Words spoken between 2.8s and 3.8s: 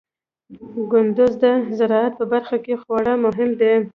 خورا مهم دی.